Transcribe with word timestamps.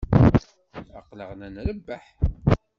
Aql-aɣ 0.99 1.31
la 1.39 1.47
nrebbeḥ. 1.53 2.05